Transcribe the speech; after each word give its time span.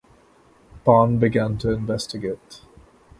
Paan 0.83 1.19
began 1.19 1.59
to 1.59 1.69
investigate. 1.69 2.61